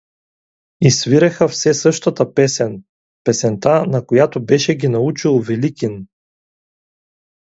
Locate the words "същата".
1.73-2.33